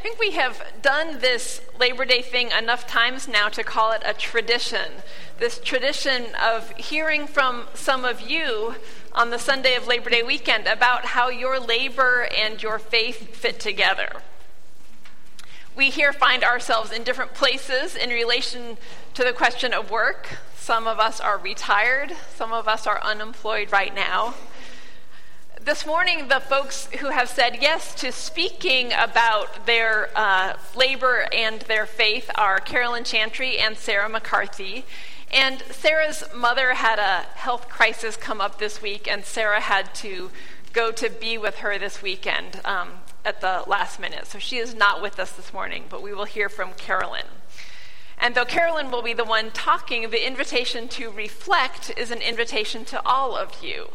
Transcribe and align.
think 0.00 0.18
we 0.18 0.30
have 0.30 0.62
done 0.80 1.18
this 1.18 1.60
Labor 1.78 2.06
Day 2.06 2.22
thing 2.22 2.50
enough 2.58 2.86
times 2.86 3.28
now 3.28 3.50
to 3.50 3.62
call 3.62 3.92
it 3.92 4.02
a 4.06 4.14
tradition. 4.14 4.92
This 5.38 5.58
tradition 5.58 6.28
of 6.42 6.70
hearing 6.70 7.26
from 7.26 7.66
some 7.74 8.06
of 8.06 8.22
you 8.22 8.76
on 9.12 9.28
the 9.28 9.38
Sunday 9.38 9.74
of 9.74 9.86
Labor 9.86 10.08
Day 10.08 10.22
weekend 10.22 10.66
about 10.66 11.04
how 11.04 11.28
your 11.28 11.60
labor 11.60 12.26
and 12.34 12.62
your 12.62 12.78
faith 12.78 13.36
fit 13.36 13.60
together. 13.60 14.22
We 15.76 15.90
here 15.90 16.14
find 16.14 16.42
ourselves 16.44 16.92
in 16.92 17.04
different 17.04 17.34
places 17.34 17.94
in 17.94 18.08
relation 18.08 18.78
to 19.14 19.22
the 19.22 19.32
question 19.34 19.74
of 19.74 19.90
work. 19.90 20.38
Some 20.56 20.86
of 20.86 20.98
us 20.98 21.20
are 21.20 21.36
retired, 21.36 22.12
some 22.34 22.54
of 22.54 22.66
us 22.66 22.86
are 22.86 23.02
unemployed 23.02 23.70
right 23.70 23.94
now. 23.94 24.34
This 25.62 25.84
morning, 25.84 26.28
the 26.28 26.40
folks 26.40 26.86
who 27.00 27.10
have 27.10 27.28
said 27.28 27.58
yes 27.60 27.94
to 27.96 28.12
speaking 28.12 28.94
about 28.94 29.66
their 29.66 30.08
uh, 30.16 30.56
labor 30.74 31.28
and 31.34 31.60
their 31.60 31.84
faith 31.84 32.30
are 32.34 32.60
Carolyn 32.60 33.04
Chantry 33.04 33.58
and 33.58 33.76
Sarah 33.76 34.08
McCarthy. 34.08 34.86
And 35.30 35.62
Sarah's 35.70 36.24
mother 36.34 36.72
had 36.72 36.98
a 36.98 37.26
health 37.36 37.68
crisis 37.68 38.16
come 38.16 38.40
up 38.40 38.58
this 38.58 38.80
week, 38.80 39.06
and 39.06 39.22
Sarah 39.26 39.60
had 39.60 39.94
to 39.96 40.30
go 40.72 40.90
to 40.92 41.10
be 41.10 41.36
with 41.36 41.56
her 41.56 41.78
this 41.78 42.00
weekend 42.00 42.62
um, 42.64 42.92
at 43.22 43.42
the 43.42 43.62
last 43.66 44.00
minute. 44.00 44.26
So 44.26 44.38
she 44.38 44.56
is 44.56 44.74
not 44.74 45.02
with 45.02 45.20
us 45.20 45.32
this 45.32 45.52
morning, 45.52 45.84
but 45.90 46.02
we 46.02 46.14
will 46.14 46.24
hear 46.24 46.48
from 46.48 46.72
Carolyn. 46.72 47.26
And 48.16 48.34
though 48.34 48.46
Carolyn 48.46 48.90
will 48.90 49.02
be 49.02 49.12
the 49.12 49.24
one 49.24 49.50
talking, 49.50 50.08
the 50.08 50.26
invitation 50.26 50.88
to 50.88 51.10
reflect 51.10 51.92
is 51.98 52.10
an 52.10 52.22
invitation 52.22 52.86
to 52.86 53.02
all 53.04 53.36
of 53.36 53.62
you. 53.62 53.88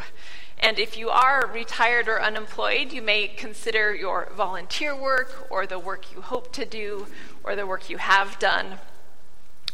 And 0.57 0.79
if 0.79 0.97
you 0.97 1.09
are 1.09 1.49
retired 1.53 2.07
or 2.07 2.21
unemployed, 2.21 2.91
you 2.91 3.01
may 3.01 3.27
consider 3.27 3.93
your 3.93 4.29
volunteer 4.35 4.95
work 4.95 5.47
or 5.49 5.67
the 5.67 5.79
work 5.79 6.13
you 6.13 6.21
hope 6.21 6.51
to 6.53 6.65
do 6.65 7.07
or 7.43 7.55
the 7.55 7.67
work 7.67 7.89
you 7.89 7.97
have 7.97 8.39
done. 8.39 8.79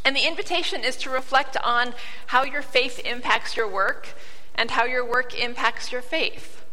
And 0.04 0.16
the 0.16 0.28
invitation 0.28 0.84
is 0.84 0.98
to 0.98 1.10
reflect 1.10 1.56
on 1.64 1.94
how 2.28 2.44
your 2.44 2.64
faith 2.64 3.00
impacts 3.06 3.56
your 3.56 3.68
work 3.68 4.10
and 4.56 4.72
how 4.72 4.86
your 4.86 5.06
work 5.06 5.40
impacts 5.40 5.92
your 5.92 6.02
faith. 6.02 6.66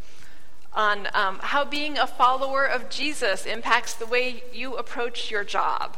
On 0.72 1.08
um, 1.14 1.38
how 1.42 1.64
being 1.64 1.98
a 1.98 2.06
follower 2.06 2.64
of 2.64 2.88
Jesus 2.88 3.46
impacts 3.46 3.94
the 3.94 4.06
way 4.06 4.42
you 4.52 4.76
approach 4.76 5.30
your 5.30 5.44
job, 5.44 5.96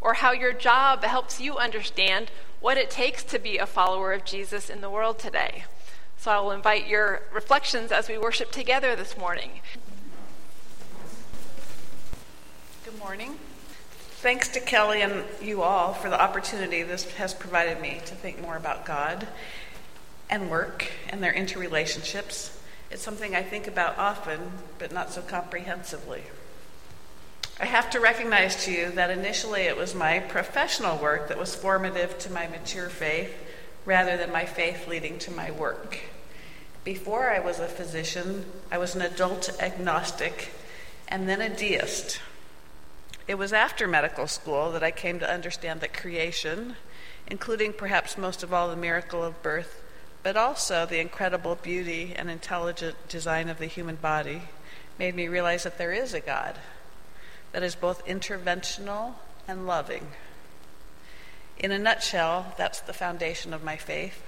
or 0.00 0.14
how 0.14 0.32
your 0.32 0.52
job 0.52 1.04
helps 1.04 1.40
you 1.40 1.56
understand 1.56 2.30
what 2.60 2.76
it 2.76 2.90
takes 2.90 3.22
to 3.24 3.38
be 3.38 3.58
a 3.58 3.66
follower 3.66 4.12
of 4.12 4.24
Jesus 4.24 4.70
in 4.70 4.80
the 4.80 4.90
world 4.90 5.18
today. 5.18 5.64
So 6.20 6.30
I 6.30 6.38
will 6.38 6.50
invite 6.50 6.86
your 6.86 7.22
reflections 7.32 7.90
as 7.90 8.06
we 8.06 8.18
worship 8.18 8.50
together 8.50 8.94
this 8.94 9.16
morning. 9.16 9.62
Good 12.84 12.98
morning. 12.98 13.36
Thanks 14.20 14.48
to 14.48 14.60
Kelly 14.60 15.00
and 15.00 15.24
you 15.40 15.62
all 15.62 15.94
for 15.94 16.10
the 16.10 16.20
opportunity 16.20 16.82
this 16.82 17.10
has 17.12 17.32
provided 17.32 17.80
me 17.80 18.02
to 18.04 18.14
think 18.14 18.38
more 18.42 18.58
about 18.58 18.84
God 18.84 19.28
and 20.28 20.50
work 20.50 20.88
and 21.08 21.22
their 21.22 21.32
interrelationships. 21.32 22.54
It's 22.90 23.00
something 23.00 23.34
I 23.34 23.42
think 23.42 23.66
about 23.66 23.96
often, 23.96 24.52
but 24.78 24.92
not 24.92 25.10
so 25.10 25.22
comprehensively. 25.22 26.24
I 27.58 27.64
have 27.64 27.88
to 27.90 27.98
recognize 27.98 28.62
to 28.66 28.72
you 28.72 28.90
that 28.90 29.08
initially 29.08 29.62
it 29.62 29.76
was 29.78 29.94
my 29.94 30.18
professional 30.18 30.98
work 30.98 31.28
that 31.28 31.38
was 31.38 31.54
formative 31.54 32.18
to 32.18 32.30
my 32.30 32.46
mature 32.46 32.90
faith 32.90 33.32
rather 33.84 34.16
than 34.16 34.32
my 34.32 34.44
faith 34.44 34.86
leading 34.86 35.18
to 35.18 35.30
my 35.30 35.50
work. 35.50 36.00
Before 36.84 37.30
I 37.30 37.40
was 37.40 37.58
a 37.58 37.68
physician, 37.68 38.46
I 38.70 38.78
was 38.78 38.94
an 38.94 39.02
adult 39.02 39.50
agnostic 39.60 40.52
and 41.08 41.28
then 41.28 41.40
a 41.40 41.48
deist. 41.48 42.20
It 43.28 43.38
was 43.38 43.52
after 43.52 43.86
medical 43.86 44.26
school 44.26 44.72
that 44.72 44.82
I 44.82 44.90
came 44.90 45.18
to 45.20 45.30
understand 45.30 45.80
that 45.80 45.92
creation, 45.94 46.76
including 47.26 47.72
perhaps 47.72 48.18
most 48.18 48.42
of 48.42 48.52
all 48.52 48.68
the 48.68 48.76
miracle 48.76 49.22
of 49.22 49.42
birth, 49.42 49.82
but 50.22 50.36
also 50.36 50.84
the 50.84 51.00
incredible 51.00 51.54
beauty 51.54 52.14
and 52.16 52.30
intelligent 52.30 52.96
design 53.08 53.48
of 53.48 53.58
the 53.58 53.66
human 53.66 53.96
body, 53.96 54.42
made 54.98 55.14
me 55.14 55.28
realize 55.28 55.62
that 55.62 55.78
there 55.78 55.92
is 55.92 56.12
a 56.12 56.20
God 56.20 56.56
that 57.52 57.62
is 57.62 57.74
both 57.74 58.04
interventional 58.06 59.14
and 59.46 59.66
loving. 59.66 60.08
In 61.60 61.72
a 61.72 61.78
nutshell, 61.78 62.54
that's 62.56 62.80
the 62.80 62.94
foundation 62.94 63.52
of 63.52 63.62
my 63.62 63.76
faith, 63.76 64.22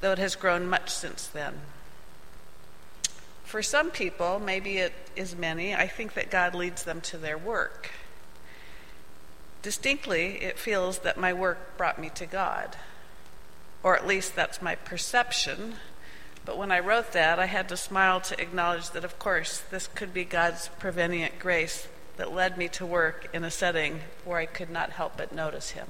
though 0.00 0.12
it 0.12 0.18
has 0.18 0.36
grown 0.36 0.68
much 0.68 0.88
since 0.88 1.26
then. 1.26 1.62
For 3.42 3.60
some 3.60 3.90
people, 3.90 4.38
maybe 4.38 4.78
it 4.78 4.92
is 5.16 5.34
many, 5.34 5.74
I 5.74 5.88
think 5.88 6.14
that 6.14 6.30
God 6.30 6.54
leads 6.54 6.84
them 6.84 7.00
to 7.00 7.18
their 7.18 7.36
work. 7.36 7.90
Distinctly, 9.62 10.40
it 10.40 10.60
feels 10.60 11.00
that 11.00 11.18
my 11.18 11.32
work 11.32 11.76
brought 11.76 11.98
me 11.98 12.08
to 12.10 12.26
God, 12.26 12.76
or 13.82 13.96
at 13.96 14.06
least 14.06 14.36
that's 14.36 14.62
my 14.62 14.76
perception. 14.76 15.74
But 16.44 16.56
when 16.56 16.70
I 16.70 16.78
wrote 16.78 17.12
that, 17.12 17.40
I 17.40 17.46
had 17.46 17.68
to 17.70 17.76
smile 17.76 18.20
to 18.20 18.40
acknowledge 18.40 18.90
that, 18.90 19.04
of 19.04 19.18
course, 19.18 19.58
this 19.58 19.88
could 19.88 20.14
be 20.14 20.24
God's 20.24 20.68
prevenient 20.78 21.40
grace 21.40 21.88
that 22.16 22.32
led 22.32 22.56
me 22.56 22.68
to 22.68 22.86
work 22.86 23.28
in 23.32 23.42
a 23.42 23.50
setting 23.50 24.02
where 24.24 24.38
I 24.38 24.46
could 24.46 24.70
not 24.70 24.90
help 24.90 25.16
but 25.16 25.32
notice 25.32 25.70
Him. 25.70 25.88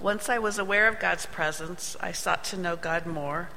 Once 0.00 0.28
I 0.28 0.38
was 0.38 0.58
aware 0.58 0.88
of 0.88 0.98
God's 0.98 1.26
presence, 1.26 1.96
I 2.00 2.12
sought 2.12 2.44
to 2.44 2.58
know 2.58 2.76
God 2.76 3.06
more 3.06 3.48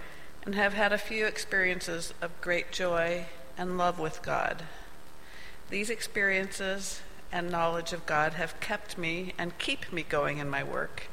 and 0.46 0.56
have 0.56 0.74
had 0.74 0.94
a 0.94 0.98
few 0.98 1.25
experiences 1.25 2.14
of 2.22 2.40
great 2.42 2.72
joy 2.72 3.25
and 3.58 3.78
love 3.78 4.00
with 4.00 4.22
God. 4.22 4.64
These 5.70 5.90
experiences 5.90 7.02
and 7.31 7.52
knowledge 7.52 7.92
of 7.92 8.06
God 8.06 8.34
have 8.34 8.59
kept 8.62 8.98
me 8.98 9.34
and 9.38 9.58
keep 9.58 9.92
me 9.92 10.03
going 10.03 10.38
in 10.38 10.50
my 10.50 10.64
work, 10.64 11.08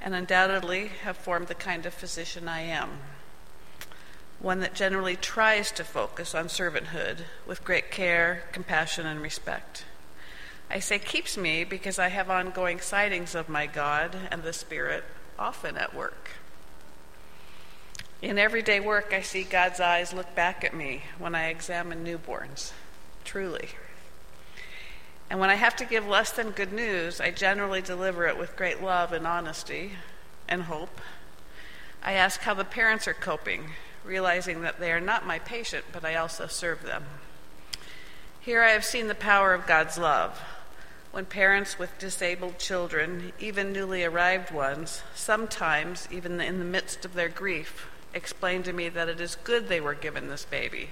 and 0.00 0.14
undoubtedly 0.14 0.88
have 1.02 1.16
formed 1.16 1.48
the 1.48 1.54
kind 1.54 1.86
of 1.86 1.94
physician 1.94 2.46
I 2.46 2.60
am. 2.60 2.90
One 4.38 4.60
that 4.60 4.74
generally 4.74 5.16
tries 5.16 5.72
to 5.72 5.82
focus 5.82 6.34
on 6.34 6.46
servanthood 6.46 7.20
with 7.46 7.64
great 7.64 7.90
care, 7.90 8.44
compassion, 8.52 9.06
and 9.06 9.20
respect. 9.20 9.84
I 10.70 10.80
say 10.80 10.98
keeps 10.98 11.36
me 11.36 11.64
because 11.64 11.98
I 11.98 12.08
have 12.08 12.28
ongoing 12.28 12.80
sightings 12.80 13.34
of 13.34 13.48
my 13.48 13.66
God 13.66 14.16
and 14.30 14.42
the 14.42 14.52
Spirit 14.52 15.04
often 15.38 15.76
at 15.76 15.94
work. 15.94 16.30
In 18.22 18.38
everyday 18.38 18.80
work, 18.80 19.12
I 19.12 19.20
see 19.20 19.44
God's 19.44 19.78
eyes 19.78 20.12
look 20.12 20.34
back 20.34 20.64
at 20.64 20.74
me 20.74 21.02
when 21.18 21.34
I 21.34 21.48
examine 21.48 22.04
newborns, 22.04 22.72
truly. 23.24 23.68
And 25.28 25.38
when 25.38 25.50
I 25.50 25.56
have 25.56 25.76
to 25.76 25.84
give 25.84 26.06
less 26.06 26.32
than 26.32 26.50
good 26.50 26.72
news, 26.72 27.20
I 27.20 27.30
generally 27.30 27.82
deliver 27.82 28.26
it 28.26 28.38
with 28.38 28.56
great 28.56 28.82
love 28.82 29.12
and 29.12 29.26
honesty 29.26 29.92
and 30.48 30.62
hope. 30.62 31.00
I 32.02 32.12
ask 32.12 32.40
how 32.40 32.54
the 32.54 32.64
parents 32.64 33.06
are 33.06 33.14
coping, 33.14 33.70
realizing 34.04 34.62
that 34.62 34.80
they 34.80 34.92
are 34.92 35.00
not 35.00 35.26
my 35.26 35.38
patient, 35.40 35.84
but 35.92 36.04
I 36.04 36.14
also 36.14 36.46
serve 36.46 36.82
them. 36.82 37.04
Here 38.40 38.62
I 38.62 38.70
have 38.70 38.84
seen 38.84 39.08
the 39.08 39.14
power 39.14 39.52
of 39.52 39.66
God's 39.66 39.98
love. 39.98 40.40
When 41.16 41.24
parents 41.24 41.78
with 41.78 41.98
disabled 41.98 42.58
children, 42.58 43.32
even 43.38 43.72
newly 43.72 44.04
arrived 44.04 44.50
ones, 44.50 45.02
sometimes, 45.14 46.06
even 46.10 46.42
in 46.42 46.58
the 46.58 46.64
midst 46.66 47.06
of 47.06 47.14
their 47.14 47.30
grief, 47.30 47.88
explained 48.12 48.66
to 48.66 48.74
me 48.74 48.90
that 48.90 49.08
it 49.08 49.18
is 49.18 49.38
good 49.42 49.68
they 49.68 49.80
were 49.80 49.94
given 49.94 50.28
this 50.28 50.44
baby, 50.44 50.90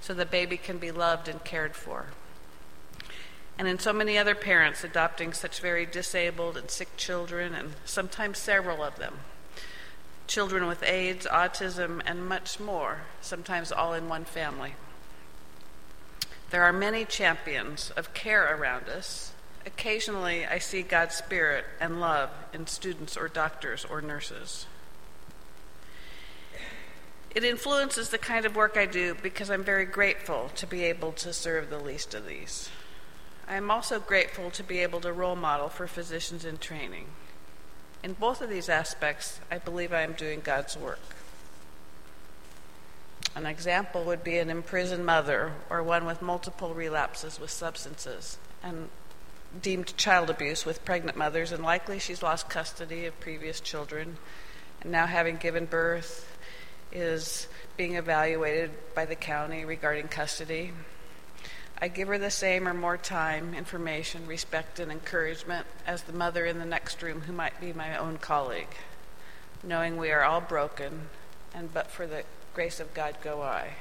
so 0.00 0.14
the 0.14 0.24
baby 0.24 0.56
can 0.56 0.78
be 0.78 0.90
loved 0.90 1.28
and 1.28 1.44
cared 1.44 1.76
for. 1.76 2.06
And 3.58 3.68
in 3.68 3.78
so 3.78 3.92
many 3.92 4.16
other 4.16 4.34
parents 4.34 4.82
adopting 4.82 5.34
such 5.34 5.60
very 5.60 5.84
disabled 5.84 6.56
and 6.56 6.70
sick 6.70 6.96
children, 6.96 7.54
and 7.54 7.74
sometimes 7.84 8.38
several 8.38 8.82
of 8.82 8.96
them. 8.96 9.16
Children 10.26 10.68
with 10.68 10.82
AIDS, 10.84 11.26
autism, 11.30 12.00
and 12.06 12.26
much 12.26 12.58
more, 12.58 13.02
sometimes 13.20 13.70
all 13.70 13.92
in 13.92 14.08
one 14.08 14.24
family. 14.24 14.74
There 16.48 16.62
are 16.62 16.72
many 16.72 17.04
champions 17.04 17.90
of 17.94 18.14
care 18.14 18.56
around 18.56 18.88
us. 18.88 19.34
Occasionally, 19.66 20.46
I 20.46 20.58
see 20.58 20.82
God's 20.82 21.16
Spirit 21.16 21.64
and 21.80 22.00
love 22.00 22.30
in 22.52 22.68
students 22.68 23.16
or 23.16 23.26
doctors 23.26 23.84
or 23.84 24.00
nurses. 24.00 24.66
It 27.34 27.42
influences 27.42 28.08
the 28.10 28.16
kind 28.16 28.46
of 28.46 28.54
work 28.54 28.76
I 28.76 28.86
do 28.86 29.16
because 29.20 29.50
I'm 29.50 29.64
very 29.64 29.84
grateful 29.84 30.50
to 30.54 30.66
be 30.66 30.84
able 30.84 31.12
to 31.12 31.32
serve 31.32 31.68
the 31.68 31.80
least 31.80 32.14
of 32.14 32.26
these. 32.26 32.70
I 33.48 33.56
am 33.56 33.70
also 33.70 33.98
grateful 33.98 34.50
to 34.52 34.62
be 34.62 34.78
able 34.78 35.00
to 35.00 35.12
role 35.12 35.36
model 35.36 35.68
for 35.68 35.86
physicians 35.86 36.44
in 36.44 36.58
training. 36.58 37.06
In 38.02 38.12
both 38.12 38.40
of 38.40 38.48
these 38.48 38.68
aspects, 38.68 39.40
I 39.50 39.58
believe 39.58 39.92
I 39.92 40.02
am 40.02 40.12
doing 40.12 40.40
God's 40.42 40.76
work. 40.76 41.00
An 43.34 43.46
example 43.46 44.04
would 44.04 44.24
be 44.24 44.38
an 44.38 44.48
imprisoned 44.48 45.04
mother 45.04 45.52
or 45.68 45.82
one 45.82 46.06
with 46.06 46.22
multiple 46.22 46.72
relapses 46.72 47.38
with 47.38 47.50
substances 47.50 48.38
and 48.62 48.88
deemed 49.62 49.96
child 49.96 50.30
abuse 50.30 50.64
with 50.64 50.84
pregnant 50.84 51.16
mothers, 51.16 51.52
and 51.52 51.64
likely 51.64 51.98
she's 51.98 52.22
lost 52.22 52.48
custody 52.48 53.06
of 53.06 53.18
previous 53.20 53.60
children, 53.60 54.18
and 54.82 54.92
now 54.92 55.06
having 55.06 55.36
given 55.36 55.66
birth, 55.66 56.36
is 56.92 57.48
being 57.76 57.94
evaluated 57.94 58.70
by 58.94 59.04
the 59.04 59.14
county 59.14 59.64
regarding 59.64 60.08
custody. 60.08 60.72
I 61.78 61.88
give 61.88 62.08
her 62.08 62.18
the 62.18 62.30
same 62.30 62.66
or 62.66 62.72
more 62.72 62.96
time, 62.96 63.52
information, 63.52 64.26
respect, 64.26 64.78
and 64.78 64.90
encouragement 64.90 65.66
as 65.86 66.02
the 66.02 66.12
mother 66.12 66.46
in 66.46 66.58
the 66.58 66.64
next 66.64 67.02
room 67.02 67.22
who 67.22 67.32
might 67.32 67.60
be 67.60 67.72
my 67.72 67.96
own 67.98 68.16
colleague, 68.16 68.74
knowing 69.62 69.96
we 69.96 70.10
are 70.10 70.22
all 70.22 70.40
broken, 70.40 71.08
and 71.54 71.72
but 71.72 71.90
for 71.90 72.06
the 72.06 72.24
grace 72.54 72.80
of 72.80 72.94
God 72.94 73.16
go 73.22 73.42
I. 73.42 73.74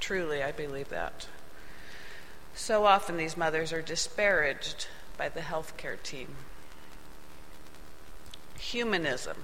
Truly, 0.00 0.42
I 0.42 0.50
believe 0.50 0.88
that. 0.88 1.28
So 2.54 2.86
often 2.86 3.16
these 3.16 3.36
mothers 3.36 3.72
are 3.72 3.82
disparaged 3.82 4.88
by 5.18 5.28
the 5.28 5.40
healthcare 5.40 6.00
team. 6.02 6.28
Humanism. 8.58 9.36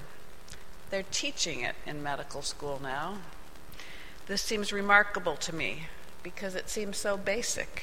They're 0.91 1.05
teaching 1.11 1.61
it 1.61 1.75
in 1.85 2.03
medical 2.03 2.41
school 2.41 2.81
now. 2.83 3.19
This 4.27 4.41
seems 4.41 4.73
remarkable 4.73 5.37
to 5.37 5.55
me 5.55 5.89
because 6.23 6.55
it 6.55 6.71
seems 6.71 6.97
so 6.97 7.17
basic. 7.17 7.83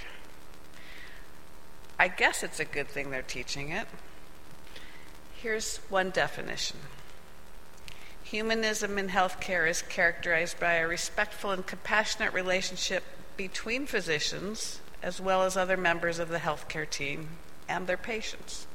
I 2.00 2.08
guess 2.08 2.42
it's 2.42 2.60
a 2.60 2.66
good 2.66 2.88
thing 2.88 3.12
they're 3.12 3.22
teaching 3.22 3.70
it. 3.70 3.88
Here's 5.36 5.78
one 5.90 6.10
definition 6.10 6.78
Humanism 8.24 8.98
in 8.98 9.10
healthcare 9.10 9.70
is 9.70 9.82
characterized 9.82 10.60
by 10.60 10.76
a 10.76 10.88
respectful 10.88 11.52
and 11.52 11.68
compassionate 11.68 12.34
relationship 12.34 13.04
between 13.36 13.86
physicians 13.86 14.80
as 15.04 15.20
well 15.20 15.44
as 15.44 15.58
other 15.58 15.76
members 15.76 16.18
of 16.18 16.30
the 16.30 16.38
healthcare 16.38 16.90
team 16.90 17.28
and 17.68 17.88
their 17.88 17.98
patients. 17.98 18.68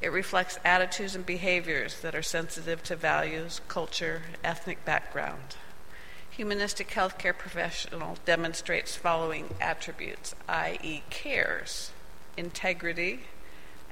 It 0.00 0.12
reflects 0.12 0.58
attitudes 0.64 1.14
and 1.14 1.24
behaviors 1.24 2.00
that 2.00 2.14
are 2.14 2.22
sensitive 2.22 2.82
to 2.84 2.96
values, 2.96 3.60
culture, 3.68 4.22
ethnic 4.44 4.84
background. 4.84 5.56
Humanistic 6.30 6.90
healthcare 6.90 7.36
professional 7.36 8.18
demonstrates 8.26 8.94
following 8.94 9.54
attributes, 9.58 10.34
i.e., 10.48 11.02
cares, 11.08 11.92
integrity, 12.36 13.20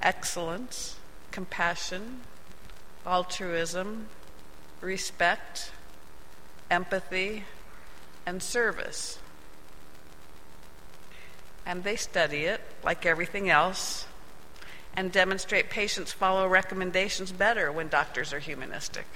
excellence, 0.03 0.97
compassion, 1.31 2.21
altruism, 3.07 4.09
respect, 4.83 5.73
empathy, 6.71 7.45
and 8.27 8.43
service. 8.43 9.19
And 11.65 11.83
they 11.83 11.97
study 11.97 12.45
it 12.45 12.61
like 12.85 13.07
everything 13.07 13.49
else 13.49 14.07
and 14.95 15.13
demonstrate 15.13 15.71
patients 15.71 16.13
follow 16.13 16.47
recommendations 16.47 17.33
better 17.33 17.71
when 17.71 17.89
doctors 17.89 18.33
are 18.33 18.39
humanistic. 18.39 19.07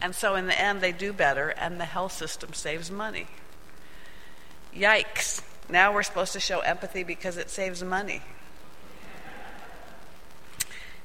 And 0.00 0.14
so, 0.14 0.34
in 0.34 0.46
the 0.46 0.58
end, 0.58 0.80
they 0.80 0.92
do 0.92 1.12
better, 1.12 1.50
and 1.50 1.78
the 1.78 1.84
health 1.84 2.12
system 2.12 2.54
saves 2.54 2.90
money. 2.90 3.26
Yikes. 4.74 5.42
Now 5.68 5.92
we're 5.92 6.02
supposed 6.02 6.32
to 6.32 6.40
show 6.40 6.60
empathy 6.60 7.02
because 7.02 7.36
it 7.36 7.50
saves 7.50 7.82
money. 7.82 8.22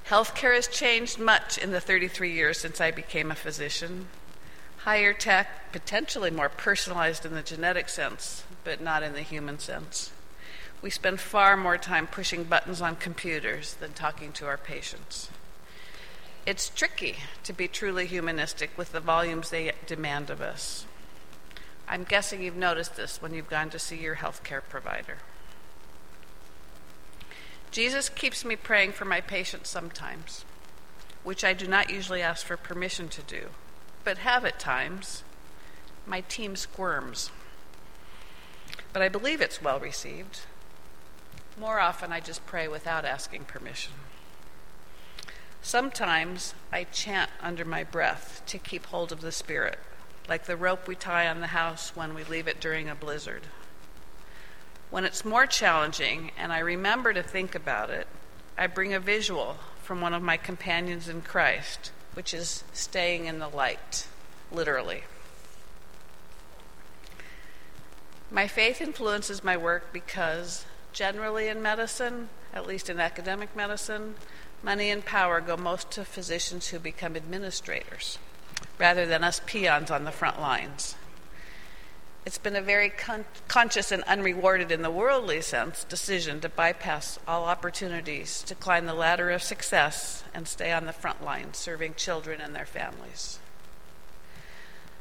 Healthcare 0.07 0.55
has 0.55 0.67
changed 0.67 1.19
much 1.19 1.57
in 1.57 1.71
the 1.71 1.81
33 1.81 2.31
years 2.31 2.59
since 2.59 2.79
I 2.79 2.91
became 2.91 3.31
a 3.31 3.35
physician. 3.35 4.07
Higher 4.77 5.13
tech, 5.13 5.71
potentially 5.71 6.29
more 6.29 6.49
personalized 6.49 7.25
in 7.25 7.33
the 7.33 7.41
genetic 7.41 7.89
sense, 7.89 8.43
but 8.63 8.81
not 8.81 9.01
in 9.01 9.13
the 9.13 9.21
human 9.21 9.57
sense. 9.57 10.11
We 10.85 10.91
spend 10.91 11.19
far 11.19 11.57
more 11.57 11.79
time 11.79 12.05
pushing 12.05 12.43
buttons 12.43 12.79
on 12.79 12.97
computers 12.97 13.73
than 13.73 13.93
talking 13.93 14.31
to 14.33 14.45
our 14.45 14.55
patients. 14.55 15.31
It's 16.45 16.69
tricky 16.69 17.15
to 17.43 17.53
be 17.53 17.67
truly 17.67 18.05
humanistic 18.05 18.77
with 18.77 18.91
the 18.91 18.99
volumes 18.99 19.49
they 19.49 19.71
demand 19.87 20.29
of 20.29 20.41
us. 20.41 20.85
I'm 21.87 22.03
guessing 22.03 22.43
you've 22.43 22.55
noticed 22.55 22.97
this 22.97 23.19
when 23.19 23.33
you've 23.33 23.49
gone 23.49 23.71
to 23.71 23.79
see 23.79 23.95
your 23.95 24.17
healthcare 24.17 24.61
provider. 24.69 25.17
Jesus 27.71 28.07
keeps 28.07 28.45
me 28.45 28.55
praying 28.55 28.91
for 28.91 29.05
my 29.05 29.21
patients 29.21 29.71
sometimes, 29.71 30.45
which 31.23 31.43
I 31.43 31.53
do 31.53 31.65
not 31.67 31.89
usually 31.89 32.21
ask 32.21 32.45
for 32.45 32.57
permission 32.57 33.09
to 33.09 33.23
do, 33.23 33.47
but 34.03 34.19
have 34.19 34.45
at 34.45 34.59
times. 34.59 35.23
My 36.05 36.21
team 36.21 36.55
squirms. 36.55 37.31
But 38.93 39.01
I 39.01 39.09
believe 39.09 39.41
it's 39.41 39.63
well 39.63 39.79
received. 39.79 40.41
More 41.57 41.79
often, 41.79 42.11
I 42.11 42.19
just 42.19 42.45
pray 42.45 42.67
without 42.67 43.05
asking 43.05 43.45
permission. 43.45 43.93
Sometimes 45.61 46.53
I 46.71 46.83
chant 46.83 47.31
under 47.41 47.65
my 47.65 47.83
breath 47.83 48.43
to 48.47 48.57
keep 48.57 48.85
hold 48.87 49.11
of 49.11 49.21
the 49.21 49.31
Spirit, 49.31 49.79
like 50.27 50.45
the 50.45 50.57
rope 50.57 50.87
we 50.87 50.95
tie 50.95 51.27
on 51.27 51.41
the 51.41 51.47
house 51.47 51.95
when 51.95 52.13
we 52.13 52.23
leave 52.23 52.47
it 52.47 52.59
during 52.59 52.89
a 52.89 52.95
blizzard. 52.95 53.43
When 54.89 55.05
it's 55.05 55.25
more 55.25 55.47
challenging 55.47 56.31
and 56.37 56.53
I 56.53 56.59
remember 56.59 57.13
to 57.13 57.23
think 57.23 57.55
about 57.55 57.89
it, 57.89 58.07
I 58.57 58.67
bring 58.67 58.93
a 58.93 58.99
visual 58.99 59.57
from 59.81 60.01
one 60.01 60.13
of 60.13 60.21
my 60.21 60.37
companions 60.37 61.07
in 61.07 61.21
Christ, 61.21 61.91
which 62.13 62.33
is 62.33 62.63
staying 62.73 63.25
in 63.25 63.39
the 63.39 63.47
light, 63.47 64.07
literally. 64.51 65.03
My 68.29 68.47
faith 68.47 68.81
influences 68.81 69.43
my 69.43 69.57
work 69.57 69.91
because, 69.91 70.65
generally 70.95 71.49
in 71.49 71.61
medicine, 71.61 72.29
at 72.53 72.65
least 72.65 72.89
in 72.89 72.99
academic 72.99 73.53
medicine, 73.53 74.15
money 74.63 74.89
and 74.89 75.03
power 75.03 75.41
go 75.41 75.57
most 75.57 75.91
to 75.91 76.05
physicians 76.05 76.69
who 76.69 76.79
become 76.79 77.17
administrators, 77.17 78.17
rather 78.79 79.05
than 79.05 79.23
us 79.23 79.41
peons 79.45 79.91
on 79.91 80.05
the 80.05 80.11
front 80.11 80.39
lines. 80.39 80.95
It's 82.25 82.39
been 82.39 82.55
a 82.55 82.61
very 82.61 82.89
con- 82.89 83.25
conscious 83.47 83.91
and 83.91 84.03
unrewarded 84.05 84.71
in 84.71 84.81
the 84.81 84.89
worldly 84.89 85.41
sense 85.41 85.83
decision 85.83 86.39
to 86.41 86.49
bypass 86.49 87.19
all 87.27 87.43
opportunities 87.43 88.41
to 88.43 88.55
climb 88.55 88.85
the 88.87 88.95
ladder 88.95 89.29
of 89.29 89.43
success 89.43 90.23
and 90.33 90.47
stay 90.47 90.71
on 90.71 90.85
the 90.85 90.93
front 90.93 91.23
line 91.23 91.53
serving 91.53 91.95
children 91.95 92.41
and 92.41 92.55
their 92.55 92.65
families. 92.65 93.37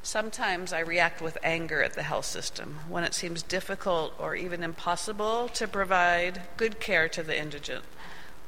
Sometimes 0.05 0.75
I 0.75 0.81
react 0.81 1.23
with 1.23 1.39
anger 1.43 1.83
at 1.83 1.95
the 1.95 2.03
health 2.03 2.27
system 2.27 2.81
when 2.91 3.05
it 3.05 3.15
seems 3.15 3.43
difficult 3.43 4.13
or 4.19 4.37
even 4.37 4.63
impossible 4.63 5.49
to 5.55 5.67
provide 5.67 6.43
good 6.59 6.79
care 6.79 7.09
to 7.09 7.23
the 7.23 7.41
indigent, 7.41 7.85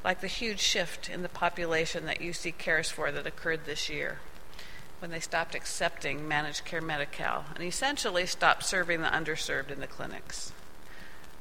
like 0.03 0.21
the 0.21 0.27
huge 0.27 0.59
shift 0.59 1.09
in 1.09 1.23
the 1.23 1.29
population 1.29 2.05
that 2.05 2.19
UC 2.19 2.59
cares 2.59 2.91
for 2.91 3.11
that 3.11 3.25
occurred 3.25 3.65
this 3.65 3.89
year 3.89 4.19
when 4.99 5.09
they 5.09 5.19
stopped 5.19 5.55
accepting 5.55 6.27
managed 6.27 6.63
care 6.63 6.79
Medi 6.79 7.07
Cal 7.11 7.45
and 7.55 7.63
essentially 7.63 8.27
stopped 8.27 8.63
serving 8.63 9.01
the 9.01 9.07
underserved 9.07 9.71
in 9.71 9.79
the 9.79 9.87
clinics. 9.87 10.53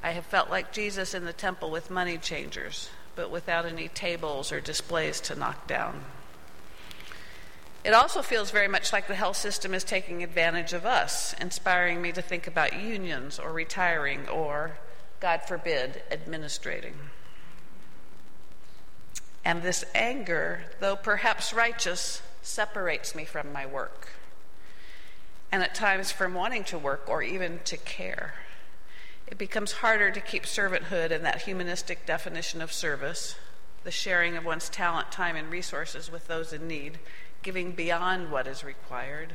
I 0.03 0.13
have 0.13 0.25
felt 0.25 0.49
like 0.49 0.73
Jesus 0.73 1.13
in 1.13 1.27
the 1.27 1.35
temple 1.35 1.71
with 1.71 1.91
money 1.91 2.17
changers, 2.17 2.89
but 3.17 3.31
without 3.31 3.67
any 3.67 3.89
tables 3.89 4.51
or 4.51 4.63
displays 4.63 5.21
to 5.21 5.37
knock 5.37 5.67
down. 5.67 6.07
It 7.87 7.95
also 7.95 8.21
feels 8.21 8.51
very 8.51 8.67
much 8.67 8.93
like 8.93 9.07
the 9.07 9.15
health 9.15 9.37
system 9.37 9.73
is 9.73 9.85
taking 9.85 10.25
advantage 10.25 10.73
of 10.73 10.85
us, 10.85 11.37
inspiring 11.41 12.03
me 12.03 12.11
to 12.11 12.21
think 12.21 12.49
about 12.49 12.73
unions 12.73 13.39
or 13.39 13.53
retiring 13.53 14.29
or, 14.29 14.79
God 15.21 15.43
forbid, 15.47 16.03
administrating. 16.11 16.95
And 19.45 19.63
this 19.63 19.85
anger, 19.95 20.65
though 20.81 20.97
perhaps 20.97 21.53
righteous, 21.53 22.23
separates 22.43 23.15
me 23.15 23.25
from 23.25 23.53
my 23.53 23.65
work, 23.67 24.09
and 25.53 25.63
at 25.63 25.73
times 25.73 26.11
from 26.11 26.35
wanting 26.35 26.65
to 26.65 26.79
work 26.79 27.05
or 27.07 27.23
even 27.23 27.61
to 27.67 27.77
care. 27.77 28.35
It 29.29 29.39
becomes 29.39 29.71
harder 29.75 30.11
to 30.11 30.21
keep 30.21 30.43
servanthood 30.43 31.13
and 31.13 31.25
that 31.25 31.43
humanistic 31.43 32.05
definition 32.05 32.61
of 32.61 32.73
service, 32.73 33.37
the 33.85 33.93
sharing 33.93 34.37
of 34.37 34.45
one's 34.45 34.69
talent, 34.69 35.13
time, 35.13 35.37
and 35.37 35.53
resources 35.53 36.11
with 36.11 36.27
those 36.27 36.53
in 36.53 36.67
need, 36.67 36.99
giving 37.47 37.71
beyond 37.71 38.33
what 38.33 38.49
is 38.49 38.65
required, 38.65 39.33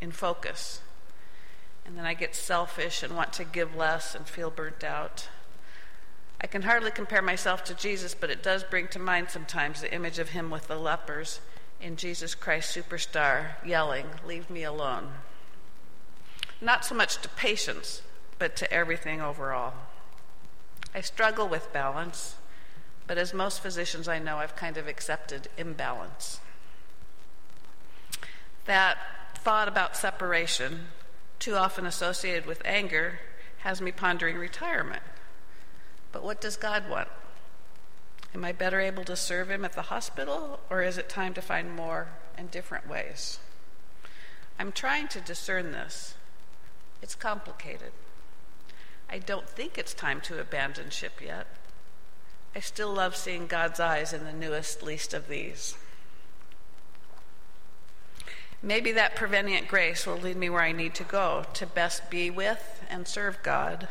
in 0.00 0.10
focus. 0.10 0.80
And 1.86 1.96
then 1.96 2.04
I 2.04 2.12
get 2.12 2.34
selfish 2.34 3.04
and 3.04 3.14
want 3.14 3.32
to 3.34 3.44
give 3.44 3.76
less 3.76 4.16
and 4.16 4.26
feel 4.26 4.50
burnt 4.50 4.82
out. 4.82 5.28
I 6.40 6.48
can 6.48 6.62
hardly 6.62 6.90
compare 6.90 7.22
myself 7.22 7.62
to 7.64 7.74
Jesus, 7.74 8.12
but 8.12 8.28
it 8.28 8.42
does 8.42 8.64
bring 8.64 8.88
to 8.88 8.98
mind 8.98 9.30
sometimes 9.30 9.80
the 9.80 9.94
image 9.94 10.18
of 10.18 10.30
him 10.30 10.50
with 10.50 10.66
the 10.66 10.74
lepers 10.74 11.40
in 11.80 11.94
Jesus 11.94 12.34
Christ 12.34 12.76
Superstar 12.76 13.50
yelling, 13.64 14.06
Leave 14.26 14.50
me 14.50 14.64
alone. 14.64 15.12
Not 16.60 16.84
so 16.84 16.96
much 16.96 17.22
to 17.22 17.28
patients, 17.28 18.02
but 18.40 18.56
to 18.56 18.72
everything 18.72 19.20
overall. 19.20 19.74
I 20.92 21.02
struggle 21.02 21.48
with 21.48 21.72
balance, 21.72 22.34
but 23.06 23.16
as 23.16 23.32
most 23.32 23.60
physicians 23.60 24.08
I 24.08 24.18
know, 24.18 24.38
I've 24.38 24.56
kind 24.56 24.76
of 24.76 24.88
accepted 24.88 25.46
imbalance. 25.56 26.40
That 28.68 28.98
thought 29.34 29.66
about 29.66 29.96
separation, 29.96 30.88
too 31.38 31.56
often 31.56 31.86
associated 31.86 32.44
with 32.44 32.60
anger, 32.66 33.18
has 33.60 33.80
me 33.80 33.90
pondering 33.90 34.36
retirement. 34.36 35.02
But 36.12 36.22
what 36.22 36.38
does 36.38 36.58
God 36.58 36.86
want? 36.86 37.08
Am 38.34 38.44
I 38.44 38.52
better 38.52 38.78
able 38.78 39.04
to 39.04 39.16
serve 39.16 39.50
him 39.50 39.64
at 39.64 39.72
the 39.72 39.88
hospital, 39.88 40.60
or 40.68 40.82
is 40.82 40.98
it 40.98 41.08
time 41.08 41.32
to 41.32 41.40
find 41.40 41.74
more 41.74 42.08
and 42.36 42.50
different 42.50 42.86
ways? 42.86 43.38
I'm 44.58 44.72
trying 44.72 45.08
to 45.08 45.20
discern 45.22 45.72
this. 45.72 46.14
It's 47.00 47.14
complicated. 47.14 47.92
I 49.08 49.18
don't 49.18 49.48
think 49.48 49.78
it's 49.78 49.94
time 49.94 50.20
to 50.22 50.42
abandon 50.42 50.90
ship 50.90 51.22
yet. 51.24 51.46
I 52.54 52.60
still 52.60 52.92
love 52.92 53.16
seeing 53.16 53.46
God's 53.46 53.80
eyes 53.80 54.12
in 54.12 54.24
the 54.24 54.32
newest, 54.34 54.82
least 54.82 55.14
of 55.14 55.28
these. 55.28 55.74
Maybe 58.62 58.90
that 58.92 59.14
prevenient 59.14 59.68
grace 59.68 60.04
will 60.04 60.16
lead 60.16 60.36
me 60.36 60.50
where 60.50 60.62
I 60.62 60.72
need 60.72 60.94
to 60.94 61.04
go 61.04 61.44
to 61.54 61.66
best 61.66 62.10
be 62.10 62.28
with 62.28 62.84
and 62.90 63.06
serve 63.06 63.40
God. 63.44 63.86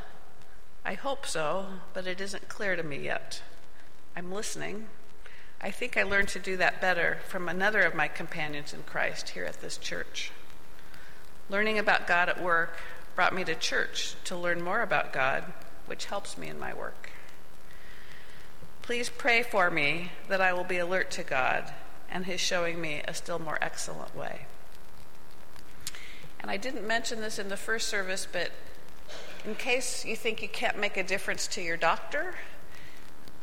I 0.85 0.93
hope 0.95 1.25
so, 1.25 1.67
but 1.93 2.05
it 2.05 2.19
isn't 2.19 2.49
clear 2.49 2.75
to 2.75 2.83
me 2.83 2.97
yet. 2.97 3.41
I'm 4.15 4.31
listening. 4.31 4.87
I 5.61 5.71
think 5.71 5.95
I 5.95 6.03
learned 6.03 6.27
to 6.29 6.39
do 6.39 6.57
that 6.57 6.81
better 6.81 7.19
from 7.27 7.47
another 7.47 7.81
of 7.81 7.95
my 7.95 8.09
companions 8.09 8.73
in 8.73 8.83
Christ 8.83 9.29
here 9.29 9.45
at 9.45 9.61
this 9.61 9.77
church. 9.77 10.31
Learning 11.49 11.79
about 11.79 12.05
God 12.05 12.27
at 12.27 12.41
work 12.43 12.77
brought 13.15 13.33
me 13.33 13.45
to 13.45 13.55
church 13.55 14.15
to 14.25 14.35
learn 14.35 14.61
more 14.61 14.81
about 14.81 15.13
God, 15.13 15.45
which 15.85 16.05
helps 16.05 16.37
me 16.37 16.49
in 16.49 16.59
my 16.59 16.73
work. 16.73 17.11
Please 18.81 19.09
pray 19.09 19.43
for 19.43 19.71
me 19.71 20.11
that 20.27 20.41
I 20.41 20.51
will 20.51 20.65
be 20.65 20.77
alert 20.77 21.09
to 21.11 21.23
God 21.23 21.73
and 22.09 22.25
His 22.25 22.41
showing 22.41 22.81
me 22.81 23.01
a 23.07 23.13
still 23.13 23.39
more 23.39 23.57
excellent 23.61 24.15
way. 24.15 24.45
And 26.39 26.51
I 26.51 26.57
didn't 26.57 26.85
mention 26.85 27.21
this 27.21 27.39
in 27.39 27.49
the 27.49 27.57
first 27.57 27.87
service, 27.87 28.27
but 28.31 28.51
in 29.45 29.55
case 29.55 30.05
you 30.05 30.15
think 30.15 30.41
you 30.41 30.47
can't 30.47 30.77
make 30.79 30.97
a 30.97 31.03
difference 31.03 31.47
to 31.47 31.61
your 31.61 31.77
doctor, 31.77 32.35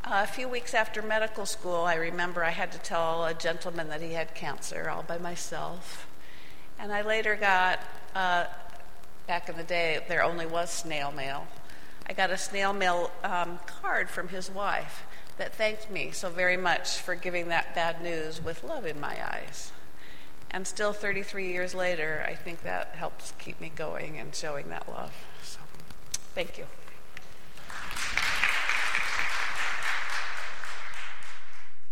uh, 0.05 0.21
a 0.23 0.27
few 0.27 0.49
weeks 0.49 0.75
after 0.75 1.01
medical 1.01 1.47
school, 1.47 1.85
I 1.85 1.95
remember 1.95 2.45
I 2.45 2.51
had 2.51 2.71
to 2.73 2.79
tell 2.79 3.25
a 3.25 3.33
gentleman 3.33 3.89
that 3.89 4.03
he 4.03 4.13
had 4.13 4.35
cancer 4.35 4.91
all 4.91 5.03
by 5.03 5.19
myself. 5.19 6.07
And 6.79 6.93
I 6.93 7.03
later 7.03 7.37
got, 7.37 7.81
uh, 8.15 8.45
back 9.27 9.49
in 9.49 9.57
the 9.57 9.63
day, 9.63 10.05
there 10.09 10.23
only 10.23 10.45
was 10.45 10.71
snail 10.71 11.11
mail. 11.11 11.47
I 12.07 12.13
got 12.13 12.31
a 12.31 12.37
snail 12.37 12.75
mail 12.75 13.11
um, 13.23 13.59
card 13.67 14.11
from 14.11 14.29
his 14.29 14.51
wife 14.51 15.05
that 15.39 15.55
thanked 15.55 15.91
me 15.91 16.11
so 16.11 16.29
very 16.29 16.57
much 16.57 16.99
for 16.99 17.15
giving 17.15 17.49
that 17.49 17.75
bad 17.75 18.03
news 18.03 18.43
with 18.43 18.63
love 18.63 18.85
in 18.85 19.01
my 19.01 19.17
eyes. 19.35 19.73
And 20.55 20.69
still 20.69 20.93
33 20.93 21.49
years 21.49 21.75
later, 21.75 22.25
I 22.29 22.37
think 22.37 22.63
that 22.63 22.95
helps 22.95 23.33
keep 23.41 23.61
me 23.61 23.73
going 23.75 24.19
and 24.19 24.33
showing 24.33 24.69
that 24.69 24.89
love. 24.89 25.13
So, 25.43 25.59
thank 26.37 26.59
you. 26.59 26.67